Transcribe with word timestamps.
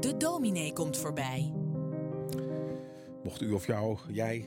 De 0.00 0.14
dominee 0.18 0.72
komt 0.72 0.96
voorbij. 0.96 1.52
Mocht 3.22 3.40
u 3.40 3.52
of 3.52 3.66
jou, 3.66 3.98
jij, 4.08 4.46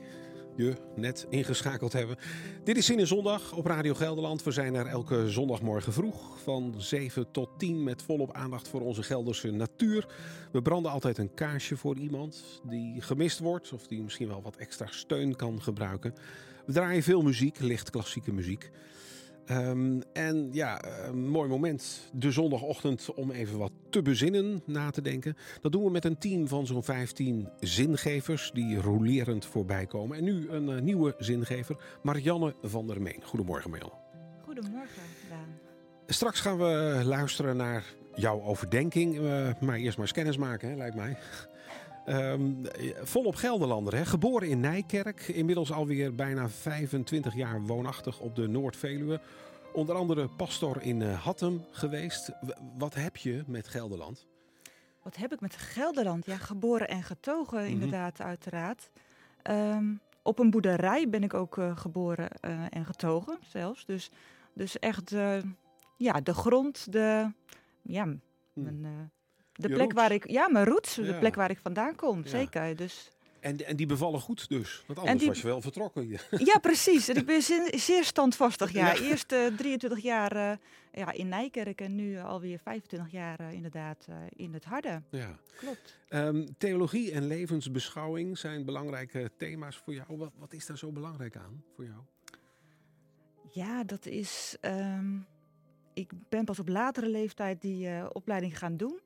je 0.56 0.74
net 0.94 1.26
ingeschakeld 1.28 1.92
hebben. 1.92 2.16
Dit 2.64 2.76
is 2.76 2.86
Zin 2.86 2.98
in 2.98 3.06
Zondag 3.06 3.52
op 3.52 3.66
Radio 3.66 3.94
Gelderland. 3.94 4.42
We 4.42 4.50
zijn 4.50 4.74
er 4.74 4.86
elke 4.86 5.30
zondagmorgen 5.30 5.92
vroeg 5.92 6.38
van 6.42 6.74
7 6.76 7.30
tot 7.30 7.48
10 7.58 7.82
met 7.82 8.02
volop 8.02 8.32
aandacht 8.32 8.68
voor 8.68 8.80
onze 8.80 9.02
Gelderse 9.02 9.50
natuur. 9.50 10.06
We 10.52 10.62
branden 10.62 10.92
altijd 10.92 11.18
een 11.18 11.34
kaarsje 11.34 11.76
voor 11.76 11.96
iemand 11.96 12.60
die 12.68 13.00
gemist 13.00 13.38
wordt 13.38 13.72
of 13.72 13.86
die 13.86 14.02
misschien 14.02 14.28
wel 14.28 14.42
wat 14.42 14.56
extra 14.56 14.86
steun 14.86 15.36
kan 15.36 15.62
gebruiken. 15.62 16.14
We 16.66 16.72
draaien 16.72 17.02
veel 17.02 17.22
muziek, 17.22 17.58
licht 17.58 17.90
klassieke 17.90 18.32
muziek. 18.32 18.70
Ehm, 19.48 20.00
en 20.12 20.48
ja, 20.52 20.84
een 21.06 21.28
mooi 21.28 21.48
moment, 21.48 22.10
de 22.12 22.32
zondagochtend, 22.32 23.14
om 23.14 23.30
even 23.30 23.58
wat 23.58 23.72
te 23.90 24.02
bezinnen, 24.02 24.62
na 24.64 24.90
te 24.90 25.02
denken. 25.02 25.36
Dat 25.60 25.72
doen 25.72 25.84
we 25.84 25.90
met 25.90 26.04
een 26.04 26.18
team 26.18 26.48
van 26.48 26.66
zo'n 26.66 26.82
15 26.82 27.48
zingevers 27.60 28.50
die 28.54 28.80
rolerend 28.80 29.46
voorbij 29.46 29.86
komen. 29.86 30.16
En 30.16 30.24
nu 30.24 30.48
een 30.48 30.68
uh, 30.68 30.80
nieuwe 30.80 31.14
zingever, 31.18 31.76
Marianne 32.02 32.54
van 32.62 32.86
der 32.86 33.02
Meen. 33.02 33.22
Goedemorgen, 33.22 33.70
Marianne. 33.70 33.94
Goedemorgen, 34.44 35.02
Daan. 35.28 35.58
Straks 36.06 36.40
gaan 36.40 36.58
we 36.58 37.00
luisteren 37.04 37.56
naar 37.56 37.84
jouw 38.14 38.42
overdenking. 38.42 39.14
Uh, 39.14 39.48
maar 39.60 39.76
eerst 39.76 39.96
maar 39.96 40.06
eens 40.06 40.14
kennis 40.14 40.36
maken, 40.36 40.68
hè, 40.68 40.76
lijkt 40.76 40.96
mij. 40.96 41.16
Um, 42.08 42.62
volop 43.02 43.34
Gelderlander, 43.34 43.94
hè? 43.94 44.06
geboren 44.06 44.48
in 44.48 44.60
Nijkerk. 44.60 45.28
Inmiddels 45.28 45.72
alweer 45.72 46.14
bijna 46.14 46.48
25 46.48 47.34
jaar 47.34 47.62
woonachtig 47.62 48.20
op 48.20 48.36
de 48.36 48.48
Noord-Veluwe. 48.48 49.20
Onder 49.72 49.94
andere 49.94 50.28
pastor 50.28 50.82
in 50.82 51.00
uh, 51.00 51.24
Hattem 51.24 51.64
geweest. 51.70 52.28
W 52.40 52.50
wat 52.78 52.94
heb 52.94 53.16
je 53.16 53.44
met 53.46 53.68
Gelderland? 53.68 54.26
Wat 55.02 55.16
heb 55.16 55.32
ik 55.32 55.40
met 55.40 55.56
Gelderland? 55.56 56.26
Ja, 56.26 56.36
geboren 56.36 56.88
en 56.88 57.02
getogen, 57.02 57.58
mm 57.58 57.64
-hmm. 57.64 57.72
inderdaad, 57.72 58.20
uiteraard. 58.20 58.90
Um, 59.50 60.00
op 60.22 60.38
een 60.38 60.50
boerderij 60.50 61.08
ben 61.08 61.22
ik 61.22 61.34
ook 61.34 61.56
uh, 61.56 61.76
geboren 61.76 62.28
uh, 62.44 62.64
en 62.70 62.84
getogen 62.84 63.38
zelfs. 63.46 63.86
Dus, 63.86 64.10
dus 64.52 64.78
echt 64.78 65.10
ja, 65.96 66.20
de 66.20 66.34
grond, 66.34 66.92
de, 66.92 67.32
ja, 67.82 68.04
mm. 68.04 68.20
mijn 68.52 69.10
de 69.58 69.68
plek 69.68 69.92
waar 69.92 70.12
ik, 70.12 70.30
ja, 70.30 70.48
mijn 70.48 70.64
roots, 70.64 70.94
ja. 70.94 71.02
de 71.02 71.14
plek 71.14 71.34
waar 71.34 71.50
ik 71.50 71.58
vandaan 71.58 71.94
kom, 71.94 72.20
ja. 72.22 72.28
zeker. 72.28 72.76
Dus. 72.76 73.10
En, 73.40 73.66
en 73.66 73.76
die 73.76 73.86
bevallen 73.86 74.20
goed 74.20 74.48
dus, 74.48 74.84
want 74.86 74.98
anders 74.98 75.18
die, 75.18 75.28
was 75.28 75.40
je 75.40 75.46
wel 75.46 75.60
vertrokken. 75.60 76.08
Ja, 76.30 76.58
precies. 76.58 77.08
En 77.08 77.16
ik 77.16 77.26
ben 77.26 77.42
zeer, 77.88 78.04
standvastig. 78.04 78.72
Ja. 78.72 78.92
ja. 78.92 79.00
Eerst 79.00 79.32
uh, 79.32 79.46
23 79.46 80.02
jaar 80.02 80.36
uh, 80.36 80.52
ja, 80.92 81.12
in 81.12 81.28
Nijkerk 81.28 81.80
en 81.80 81.94
nu 81.94 82.18
alweer 82.18 82.58
25 82.58 83.12
jaar 83.12 83.40
uh, 83.40 83.52
inderdaad 83.52 84.06
in 84.36 84.54
het 84.54 84.64
harde. 84.64 85.02
Ja. 85.10 85.38
Klopt. 85.56 85.98
Um, 86.08 86.56
theologie 86.58 87.12
en 87.12 87.26
levensbeschouwing 87.26 88.38
zijn 88.38 88.64
belangrijke 88.64 89.30
thema's 89.36 89.76
voor 89.76 89.94
jou. 89.94 90.16
Wat, 90.16 90.32
wat 90.38 90.52
is 90.52 90.66
daar 90.66 90.78
zo 90.78 90.92
belangrijk 90.92 91.36
aan 91.36 91.64
voor 91.74 91.84
jou? 91.84 92.00
Ja, 93.50 93.84
dat 93.84 94.06
is... 94.06 94.56
Um, 94.60 95.26
ik 95.94 96.10
ben 96.28 96.44
pas 96.44 96.58
op 96.58 96.68
latere 96.68 97.08
leeftijd 97.08 97.60
die 97.60 98.14
opleiding 98.14 98.58
gaan 98.58 98.76
doen. 98.76 99.00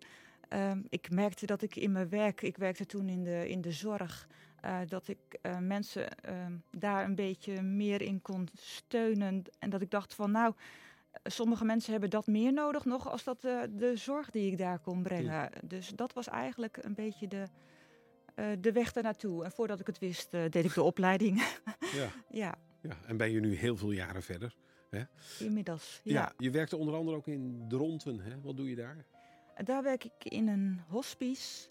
Um, 0.55 0.87
ik 0.89 1.11
merkte 1.11 1.47
dat 1.47 1.63
ik 1.63 1.77
in 1.77 1.93
mijn 1.93 2.09
werk, 2.09 2.43
ik 2.43 2.57
werkte 2.57 2.87
toen 2.87 3.09
in 3.09 3.25
de, 3.25 3.49
in 3.49 3.61
de 3.61 3.73
zorg, 3.73 4.29
uh, 4.65 4.79
dat 4.87 5.09
ik 5.09 5.19
uh, 5.43 5.59
mensen 5.59 6.09
uh, 6.29 6.47
daar 6.71 7.05
een 7.05 7.15
beetje 7.15 7.63
meer 7.63 8.03
in 8.03 8.23
kon 8.23 8.49
steunen. 8.55 9.43
En 9.59 9.71
dat 9.71 9.83
ik 9.83 9.91
dacht 9.91 10.15
van 10.15 10.31
nou, 10.31 10.55
sommige 11.25 11.65
mensen 11.65 11.93
hebben 11.93 12.11
dat 12.11 12.27
meer 12.27 12.53
nodig 12.53 12.85
nog 12.85 13.11
als 13.11 13.25
dat 13.25 13.41
de 13.41 13.93
zorg 13.95 14.31
die 14.31 14.51
ik 14.51 14.59
daar 14.59 14.79
kon 14.79 15.03
brengen. 15.03 15.33
Ja. 15.33 15.51
Dus 15.63 15.89
dat 15.89 16.13
was 16.13 16.29
eigenlijk 16.29 16.79
een 16.81 16.95
beetje 16.95 17.29
de, 17.29 17.47
de 18.61 18.73
weg 18.73 18.93
ernaartoe. 18.93 19.45
En 19.45 19.53
voordat 19.53 19.81
ik 19.81 19.87
het 19.87 19.99
wist, 19.99 20.31
deed 20.31 20.65
ik 20.65 20.75
de 20.75 20.83
opleiding. 20.83 21.43
ja. 21.81 22.09
ja. 22.43 22.55
ja. 22.81 22.97
En 23.07 23.17
ben 23.17 23.31
je 23.31 23.41
nu 23.41 23.55
heel 23.55 23.77
veel 23.77 23.93
jaren 23.93 24.23
verder? 24.23 24.55
Hè? 24.91 25.03
Inmiddels, 25.39 26.01
ja. 26.05 26.13
ja. 26.13 26.33
Je 26.37 26.51
werkte 26.51 26.77
onder 26.77 26.95
andere 26.95 27.17
ook 27.17 27.27
in 27.27 27.65
Dronten. 27.69 28.21
Hè? 28.21 28.41
Wat 28.41 28.57
doe 28.57 28.69
je 28.69 28.77
daar? 28.77 29.07
Daar 29.57 29.83
werk 29.83 30.05
ik 30.05 30.25
in 30.25 30.49
een 30.49 30.81
hospice 30.89 31.69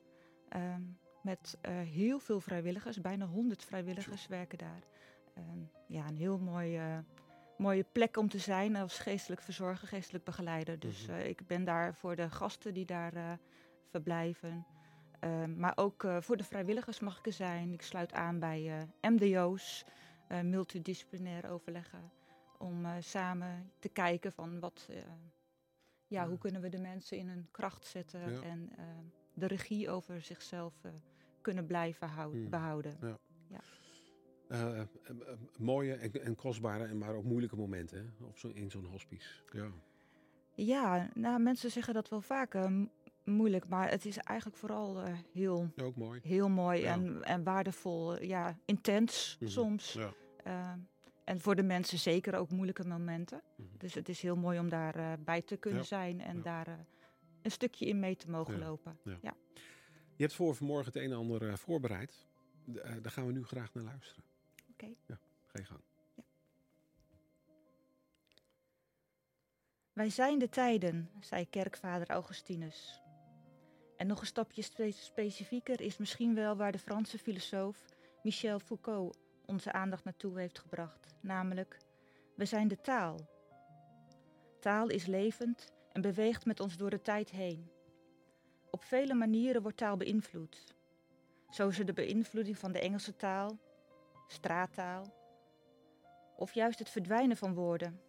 uh, 0.55 0.75
met 1.21 1.57
uh, 1.61 1.71
heel 1.79 2.19
veel 2.19 2.39
vrijwilligers. 2.39 3.01
Bijna 3.01 3.25
100 3.25 3.63
vrijwilligers 3.63 4.27
werken 4.27 4.57
daar. 4.57 4.83
Uh, 5.37 5.43
ja, 5.87 6.07
een 6.07 6.17
heel 6.17 6.37
mooie, 6.37 7.03
mooie 7.57 7.85
plek 7.91 8.17
om 8.17 8.29
te 8.29 8.39
zijn 8.39 8.75
als 8.75 8.99
geestelijk 8.99 9.41
verzorger, 9.41 9.87
geestelijk 9.87 10.23
begeleider. 10.23 10.79
Dus 10.79 11.07
mm 11.07 11.13
-hmm. 11.13 11.23
ik 11.23 11.47
ben 11.47 11.63
daar 11.63 11.95
voor 11.95 12.15
de 12.15 12.29
gasten 12.29 12.73
die 12.73 12.85
daar 12.85 13.13
eh, 13.13 13.31
verblijven. 13.89 14.65
Ehm, 15.19 15.59
maar 15.59 15.73
ook 15.75 16.07
voor 16.19 16.37
de 16.37 16.43
vrijwilligers 16.43 16.99
mag 16.99 17.17
ik 17.17 17.25
er 17.25 17.33
zijn. 17.33 17.73
Ik 17.73 17.81
sluit 17.81 18.13
aan 18.13 18.39
bij 18.39 18.87
MDO's, 19.01 19.85
multidisciplinair 20.43 21.49
overleggen. 21.51 22.11
Om 22.57 22.85
samen 22.99 23.71
te 23.79 23.89
kijken 23.89 24.31
van 24.31 24.59
wat 24.59 24.89
ja, 26.11 26.27
hoe 26.27 26.38
kunnen 26.38 26.61
we 26.61 26.69
de 26.69 26.79
mensen 26.79 27.17
in 27.17 27.27
hun 27.27 27.47
kracht 27.51 27.85
zetten 27.85 28.31
ja. 28.31 28.41
en 28.41 28.69
uh, 28.79 28.85
de 29.33 29.47
regie 29.47 29.89
over 29.89 30.22
zichzelf 30.22 30.73
uh, 30.85 30.91
kunnen 31.41 31.66
blijven 31.66 32.07
houden, 32.07 32.41
hmm. 32.41 32.49
behouden. 32.49 32.97
Ja. 33.01 33.17
ja. 33.47 33.61
Uh, 34.49 34.81
mooie 35.57 35.94
en, 35.94 36.11
en, 36.11 36.35
kostbare, 36.35 36.85
en 36.85 36.97
maar 36.97 37.16
ook 37.16 37.23
moeilijke 37.23 37.55
momenten 37.55 37.97
hè? 37.97 38.25
Op 38.25 38.38
zo, 38.38 38.47
in 38.47 38.72
zo'n 38.72 38.85
hospice. 38.85 39.44
Ja. 39.51 39.72
ja, 40.55 41.09
nou 41.13 41.39
mensen 41.39 41.72
zeggen 41.72 41.94
dat 41.94 42.09
wel 42.09 42.22
vaak 42.22 42.69
moeilijk, 43.23 43.67
maar 43.67 43.89
het 43.89 44.05
is 44.05 44.17
eigenlijk 44.17 44.57
vooral 44.57 45.03
heel, 45.33 45.72
ook 45.83 45.95
mooi, 45.95 46.19
heel 46.23 46.49
mooi 46.49 46.81
ja. 46.81 46.93
en, 46.93 47.23
en 47.23 47.43
waardevol. 47.43 48.23
Ja, 48.23 48.57
intens 48.66 49.38
mm 49.39 49.47
-hmm. 49.47 49.55
soms. 49.55 49.93
Ja. 50.43 50.79
En 51.31 51.39
voor 51.39 51.55
de 51.55 51.63
mensen 51.63 51.99
zeker 51.99 52.35
ook 52.35 52.49
moeilijke 52.49 52.87
momenten. 52.87 53.41
Mm 53.55 53.65
-hmm. 53.65 53.77
Dus 53.77 53.93
het 53.93 54.09
is 54.09 54.21
heel 54.21 54.35
mooi 54.35 54.59
om 54.59 54.69
daarbij 54.69 55.17
uh, 55.17 55.23
bij 55.23 55.41
te 55.41 55.57
kunnen 55.57 55.79
ja. 55.79 55.85
zijn 55.85 56.21
en 56.21 56.35
ja. 56.35 56.41
daar 56.41 56.67
uh, 56.67 56.73
een 57.41 57.51
stukje 57.51 57.85
in 57.85 57.99
mee 57.99 58.15
te 58.15 58.29
mogen 58.29 58.57
ja. 58.57 58.65
lopen. 58.65 58.97
Ja. 59.03 59.35
Je 60.15 60.23
hebt 60.23 60.33
voor 60.33 60.55
vanmorgen 60.55 60.85
het 60.85 60.95
een 60.95 61.11
en 61.11 61.17
ander 61.17 61.41
uh, 61.41 61.55
voorbereid. 61.55 62.27
daar 62.65 63.11
gaan 63.11 63.25
we 63.25 63.31
nu 63.31 63.43
graag 63.43 63.73
naar 63.73 63.83
luisteren. 63.83 64.23
Oké. 64.71 64.71
Okay. 64.71 64.97
Ja, 65.05 65.19
ga 65.45 65.59
je 65.59 65.65
gang. 65.65 65.81
Wij 69.93 70.09
zijn 70.09 70.39
de 70.39 70.49
tijden, 70.49 71.09
zei 71.19 71.49
kerkvader 71.49 72.09
Augustinus. 72.09 73.01
En 73.97 74.07
nog 74.07 74.19
een 74.19 74.25
stapje 74.25 74.61
spe 74.61 74.91
specifieker 74.91 75.81
is 75.81 75.97
misschien 75.97 76.35
wel 76.35 76.55
waar 76.55 76.71
de 76.71 76.79
Franse 76.79 77.17
filosoof 77.17 77.85
Michel 78.23 78.59
Foucault 78.59 79.17
onze 79.46 79.72
aandacht 79.72 80.03
naartoe 80.03 80.40
heeft 80.40 80.59
gebracht, 80.59 81.16
namelijk 81.22 81.78
we 82.35 82.46
zijn 82.46 82.68
de 82.68 82.81
taal. 82.81 83.19
Taal 84.59 84.88
is 84.88 85.06
levend 85.06 85.74
en 85.91 86.02
beweegt 86.02 86.46
met 86.46 86.59
ons 86.59 86.78
door 86.78 86.90
de 86.90 87.02
tijd 87.02 87.29
heen. 87.29 87.72
Op 88.69 88.84
vele 88.84 89.13
manieren 89.13 89.62
wordt 89.62 89.78
taal 89.78 89.97
beïnvloed. 89.97 90.75
Zo 91.50 91.68
is 91.68 91.78
de 91.78 91.94
beïnvloeding 91.94 92.57
van 92.57 92.72
de 92.72 92.79
Engelse 92.79 93.16
taal, 93.16 93.59
straattaal, 94.28 95.13
of 96.35 96.53
juist 96.53 96.79
het 96.79 96.90
verdwijnen 96.90 97.38
van 97.38 97.53
woorden, 97.53 98.02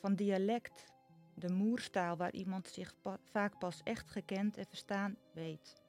van 0.00 0.14
dialect, 0.14 0.92
de 1.34 1.52
moerstaal 1.52 2.16
waar 2.16 2.32
iemand 2.32 2.68
zich 2.68 2.94
vaak 3.22 3.58
pas 3.58 3.80
echt 3.82 4.10
gekend 4.10 4.56
en 4.56 4.66
verstaan 4.66 5.16
weet. 5.32 5.83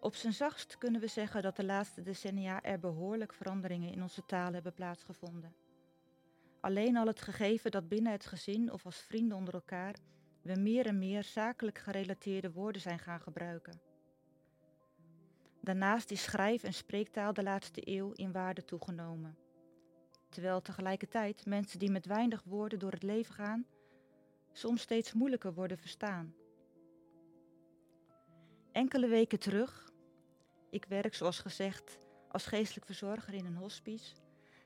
Op 0.00 0.14
zijn 0.14 0.32
zachtst 0.32 0.78
kunnen 0.78 1.00
we 1.00 1.06
zeggen 1.06 1.42
dat 1.42 1.56
de 1.56 1.64
laatste 1.64 2.02
decennia 2.02 2.62
er 2.62 2.78
behoorlijk 2.78 3.32
veranderingen 3.34 3.92
in 3.92 4.02
onze 4.02 4.24
taal 4.26 4.52
hebben 4.52 4.74
plaatsgevonden. 4.74 5.54
Alleen 6.60 6.96
al 6.96 7.06
het 7.06 7.20
gegeven 7.20 7.70
dat 7.70 7.88
binnen 7.88 8.12
het 8.12 8.26
gezin 8.26 8.72
of 8.72 8.84
als 8.84 8.96
vrienden 9.00 9.36
onder 9.36 9.54
elkaar 9.54 9.94
we 10.42 10.54
meer 10.54 10.86
en 10.86 10.98
meer 10.98 11.24
zakelijk 11.24 11.78
gerelateerde 11.78 12.52
woorden 12.52 12.82
zijn 12.82 12.98
gaan 12.98 13.20
gebruiken. 13.20 13.80
Daarnaast 15.60 16.10
is 16.10 16.22
schrijf- 16.22 16.62
en 16.62 16.74
spreektaal 16.74 17.32
de 17.32 17.42
laatste 17.42 17.80
eeuw 17.84 18.12
in 18.12 18.32
waarde 18.32 18.64
toegenomen. 18.64 19.38
Terwijl 20.28 20.60
tegelijkertijd 20.60 21.46
mensen 21.46 21.78
die 21.78 21.90
met 21.90 22.06
weinig 22.06 22.42
woorden 22.44 22.78
door 22.78 22.92
het 22.92 23.02
leven 23.02 23.34
gaan, 23.34 23.66
soms 24.52 24.80
steeds 24.80 25.12
moeilijker 25.12 25.54
worden 25.54 25.78
verstaan. 25.78 26.34
Enkele 28.72 29.08
weken 29.08 29.38
terug, 29.38 29.87
ik 30.70 30.84
werk 30.84 31.14
zoals 31.14 31.38
gezegd 31.38 31.98
als 32.28 32.46
geestelijk 32.46 32.86
verzorger 32.86 33.34
in 33.34 33.46
een 33.46 33.56
hospice, 33.56 34.14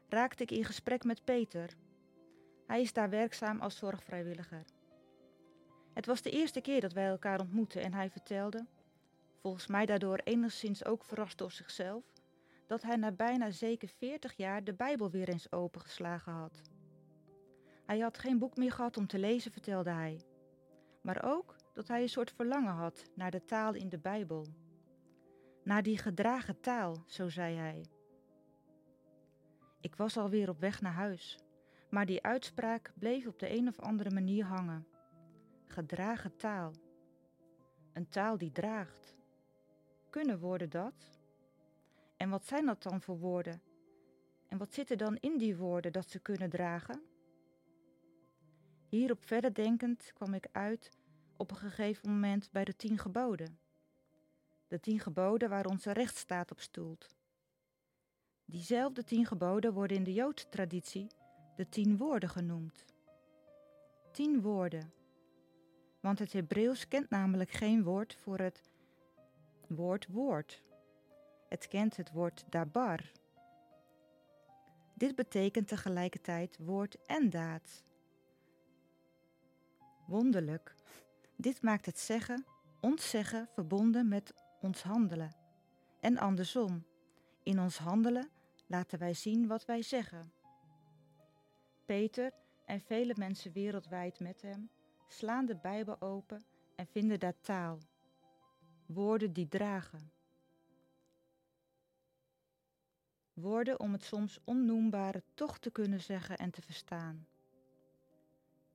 raakte 0.08 0.42
ik 0.42 0.50
in 0.50 0.64
gesprek 0.64 1.04
met 1.04 1.24
Peter. 1.24 1.70
Hij 2.66 2.80
is 2.80 2.92
daar 2.92 3.10
werkzaam 3.10 3.60
als 3.60 3.76
zorgvrijwilliger. 3.76 4.64
Het 5.92 6.06
was 6.06 6.22
de 6.22 6.30
eerste 6.30 6.60
keer 6.60 6.80
dat 6.80 6.92
wij 6.92 7.06
elkaar 7.06 7.40
ontmoetten 7.40 7.82
en 7.82 7.94
hij 7.94 8.10
vertelde, 8.10 8.66
volgens 9.40 9.66
mij 9.66 9.86
daardoor 9.86 10.20
enigszins 10.24 10.84
ook 10.84 11.04
verrast 11.04 11.38
door 11.38 11.52
zichzelf, 11.52 12.04
dat 12.66 12.82
hij 12.82 12.96
na 12.96 13.12
bijna 13.12 13.50
zeker 13.50 13.88
40 13.88 14.36
jaar 14.36 14.64
de 14.64 14.74
Bijbel 14.74 15.10
weer 15.10 15.28
eens 15.28 15.52
opengeslagen 15.52 16.32
had. 16.32 16.60
Hij 17.86 17.98
had 17.98 18.18
geen 18.18 18.38
boek 18.38 18.56
meer 18.56 18.72
gehad 18.72 18.96
om 18.96 19.06
te 19.06 19.18
lezen, 19.18 19.52
vertelde 19.52 19.90
hij. 19.90 20.20
Maar 21.02 21.24
ook 21.24 21.56
dat 21.72 21.88
hij 21.88 22.02
een 22.02 22.08
soort 22.08 22.32
verlangen 22.32 22.72
had 22.72 23.04
naar 23.14 23.30
de 23.30 23.44
taal 23.44 23.74
in 23.74 23.88
de 23.88 23.98
Bijbel. 23.98 24.46
Naar 25.64 25.82
die 25.82 25.98
gedragen 25.98 26.60
taal, 26.60 27.02
zo 27.06 27.28
zei 27.28 27.56
hij. 27.56 27.84
Ik 29.80 29.96
was 29.96 30.16
alweer 30.16 30.48
op 30.48 30.60
weg 30.60 30.80
naar 30.80 30.92
huis, 30.92 31.38
maar 31.90 32.06
die 32.06 32.22
uitspraak 32.22 32.92
bleef 32.98 33.26
op 33.26 33.38
de 33.38 33.56
een 33.56 33.68
of 33.68 33.80
andere 33.80 34.10
manier 34.10 34.44
hangen. 34.44 34.86
Gedragen 35.66 36.36
taal. 36.36 36.72
Een 37.92 38.08
taal 38.08 38.38
die 38.38 38.52
draagt. 38.52 39.16
Kunnen 40.10 40.38
woorden 40.38 40.70
dat? 40.70 41.20
En 42.16 42.30
wat 42.30 42.46
zijn 42.46 42.66
dat 42.66 42.82
dan 42.82 43.00
voor 43.00 43.18
woorden? 43.18 43.62
En 44.48 44.58
wat 44.58 44.74
zit 44.74 44.90
er 44.90 44.96
dan 44.96 45.16
in 45.16 45.38
die 45.38 45.56
woorden 45.56 45.92
dat 45.92 46.10
ze 46.10 46.18
kunnen 46.18 46.50
dragen? 46.50 47.02
Hierop 48.88 49.24
verder 49.24 49.54
denkend 49.54 50.12
kwam 50.14 50.34
ik 50.34 50.48
uit 50.52 50.90
op 51.36 51.50
een 51.50 51.56
gegeven 51.56 52.10
moment 52.10 52.50
bij 52.50 52.64
de 52.64 52.76
tien 52.76 52.98
geboden. 52.98 53.58
De 54.72 54.80
tien 54.80 55.00
geboden 55.00 55.48
waar 55.48 55.66
onze 55.66 55.92
rechtsstaat 55.92 56.50
op 56.50 56.60
stoelt. 56.60 57.08
Diezelfde 58.44 59.04
tien 59.04 59.26
geboden 59.26 59.72
worden 59.72 59.96
in 59.96 60.04
de 60.04 60.12
Joodse 60.12 60.48
traditie 60.48 61.06
de 61.56 61.68
tien 61.68 61.96
woorden 61.96 62.28
genoemd. 62.28 62.84
Tien 64.12 64.40
woorden. 64.40 64.92
Want 66.00 66.18
het 66.18 66.32
Hebreeuws 66.32 66.88
kent 66.88 67.10
namelijk 67.10 67.50
geen 67.50 67.82
woord 67.82 68.14
voor 68.14 68.38
het 68.38 68.62
woord 69.68 70.06
woord. 70.06 70.62
Het 71.48 71.68
kent 71.68 71.96
het 71.96 72.12
woord 72.12 72.44
dabar. 72.48 73.12
Dit 74.94 75.14
betekent 75.14 75.68
tegelijkertijd 75.68 76.58
woord 76.60 76.96
en 77.06 77.30
daad. 77.30 77.82
Wonderlijk. 80.06 80.74
Dit 81.36 81.62
maakt 81.62 81.86
het 81.86 81.98
zeggen, 81.98 82.44
ons 82.80 83.10
zeggen, 83.10 83.48
verbonden 83.54 84.08
met 84.08 84.41
ons 84.62 84.82
handelen. 84.82 85.34
En 86.00 86.18
andersom. 86.18 86.84
In 87.42 87.60
ons 87.60 87.78
handelen 87.78 88.30
laten 88.66 88.98
wij 88.98 89.14
zien 89.14 89.46
wat 89.46 89.64
wij 89.64 89.82
zeggen. 89.82 90.32
Peter 91.84 92.32
en 92.64 92.80
vele 92.80 93.14
mensen 93.16 93.52
wereldwijd 93.52 94.20
met 94.20 94.42
hem 94.42 94.70
slaan 95.08 95.46
de 95.46 95.56
Bijbel 95.56 96.00
open 96.00 96.44
en 96.76 96.86
vinden 96.86 97.20
daar 97.20 97.40
taal. 97.40 97.78
Woorden 98.86 99.32
die 99.32 99.48
dragen. 99.48 100.12
Woorden 103.32 103.80
om 103.80 103.92
het 103.92 104.04
soms 104.04 104.40
onnoembare 104.44 105.22
toch 105.34 105.58
te 105.58 105.70
kunnen 105.70 106.00
zeggen 106.00 106.36
en 106.36 106.50
te 106.50 106.62
verstaan. 106.62 107.26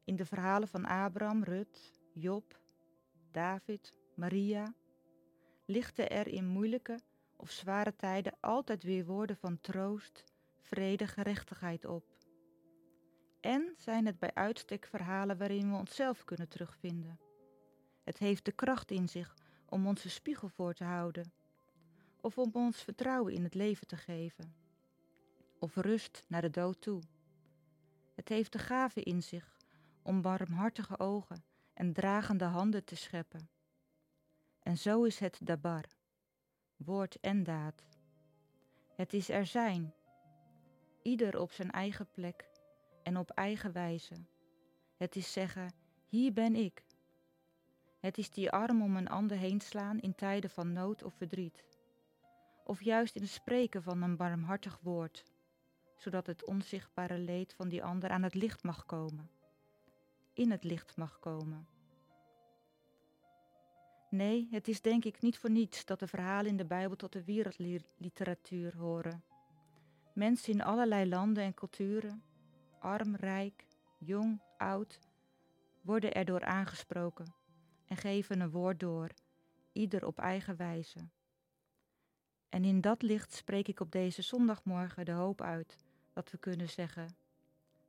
In 0.03 0.15
de 0.15 0.25
verhalen 0.25 0.67
van 0.67 0.85
Abraham, 0.85 1.43
Rut, 1.43 1.99
Job, 2.13 2.59
David, 3.31 3.97
Maria 4.15 4.73
lichten 5.67 6.09
er 6.09 6.27
in 6.27 6.45
moeilijke 6.45 6.99
of 7.35 7.51
zware 7.51 7.95
tijden 7.95 8.37
altijd 8.39 8.83
weer 8.83 9.05
woorden 9.05 9.37
van 9.37 9.61
troost, 9.61 10.23
vrede, 10.55 11.07
gerechtigheid 11.07 11.85
op. 11.85 12.15
En 13.41 13.73
zijn 13.77 14.05
het 14.05 14.19
bij 14.19 14.33
uitstek 14.33 14.85
verhalen 14.85 15.37
waarin 15.37 15.71
we 15.71 15.77
onszelf 15.77 16.23
kunnen 16.23 16.47
terugvinden. 16.47 17.19
Het 18.03 18.17
heeft 18.17 18.45
de 18.45 18.51
kracht 18.51 18.91
in 18.91 19.09
zich 19.09 19.35
om 19.65 19.87
onze 19.87 20.09
spiegel 20.09 20.47
voor 20.47 20.73
te 20.73 20.83
houden, 20.83 21.31
of 22.21 22.37
om 22.37 22.49
ons 22.53 22.83
vertrouwen 22.83 23.33
in 23.33 23.43
het 23.43 23.53
leven 23.53 23.87
te 23.87 23.97
geven, 23.97 24.55
of 25.59 25.75
rust 25.75 26.23
naar 26.27 26.41
de 26.41 26.49
dood 26.49 26.81
toe. 26.81 27.01
Het 28.15 28.29
heeft 28.29 28.51
de 28.51 28.59
gave 28.59 29.01
in 29.01 29.23
zich 29.23 29.57
om 30.01 30.21
barmhartige 30.21 30.99
ogen 30.99 31.43
en 31.73 31.93
dragende 31.93 32.45
handen 32.45 32.83
te 32.83 32.95
scheppen. 32.95 33.56
En 34.67 34.77
zo 34.77 35.03
is 35.03 35.19
het 35.19 35.39
dabar, 35.43 35.83
woord 36.75 37.19
en 37.19 37.43
daad. 37.43 37.85
Het 38.95 39.13
is 39.13 39.29
er 39.29 39.45
zijn, 39.45 39.93
ieder 41.01 41.39
op 41.39 41.51
zijn 41.51 41.71
eigen 41.71 42.11
plek 42.11 42.49
en 43.03 43.17
op 43.17 43.29
eigen 43.29 43.71
wijze. 43.71 44.15
Het 44.97 45.15
is 45.15 45.31
zeggen, 45.31 45.73
hier 46.07 46.33
ben 46.33 46.55
ik. 46.55 46.83
Het 47.99 48.17
is 48.17 48.29
die 48.29 48.51
arm 48.51 48.81
om 48.81 48.95
een 48.95 49.09
ander 49.09 49.37
heen 49.37 49.61
slaan 49.61 49.99
in 49.99 50.15
tijden 50.15 50.49
van 50.49 50.73
nood 50.73 51.03
of 51.03 51.13
verdriet. 51.13 51.65
Of 52.63 52.83
juist 52.83 53.15
in 53.15 53.21
het 53.21 53.31
spreken 53.31 53.83
van 53.83 54.01
een 54.01 54.17
barmhartig 54.17 54.79
woord, 54.81 55.23
zodat 55.95 56.27
het 56.27 56.45
onzichtbare 56.45 57.17
leed 57.17 57.53
van 57.53 57.69
die 57.69 57.83
ander 57.83 58.09
aan 58.09 58.23
het 58.23 58.33
licht 58.33 58.63
mag 58.63 58.85
komen 58.85 59.29
in 60.37 60.51
het 60.51 60.63
licht 60.63 60.97
mag 60.97 61.19
komen. 61.19 61.67
Nee, 64.17 64.47
het 64.51 64.67
is 64.67 64.81
denk 64.81 65.05
ik 65.05 65.21
niet 65.21 65.37
voor 65.37 65.49
niets 65.49 65.85
dat 65.85 65.99
de 65.99 66.07
verhalen 66.07 66.51
in 66.51 66.57
de 66.57 66.65
Bijbel 66.65 66.95
tot 66.95 67.13
de 67.13 67.23
wereldliteratuur 67.23 68.77
horen. 68.77 69.23
Mensen 70.13 70.53
in 70.53 70.63
allerlei 70.63 71.09
landen 71.09 71.43
en 71.43 71.53
culturen, 71.53 72.23
arm, 72.79 73.15
rijk, 73.15 73.65
jong, 73.97 74.41
oud, 74.57 74.99
worden 75.81 76.13
erdoor 76.13 76.43
aangesproken 76.43 77.33
en 77.85 77.97
geven 77.97 78.39
een 78.39 78.49
woord 78.49 78.79
door, 78.79 79.09
ieder 79.71 80.05
op 80.05 80.19
eigen 80.19 80.55
wijze. 80.55 81.09
En 82.49 82.63
in 82.63 82.81
dat 82.81 83.01
licht 83.01 83.33
spreek 83.33 83.67
ik 83.67 83.79
op 83.79 83.91
deze 83.91 84.21
zondagmorgen 84.21 85.05
de 85.05 85.11
hoop 85.11 85.41
uit 85.41 85.77
dat 86.13 86.31
we 86.31 86.37
kunnen 86.37 86.69
zeggen: 86.69 87.17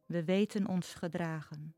We 0.06 0.24
weten 0.24 0.66
ons 0.66 0.94
gedragen. 0.94 1.74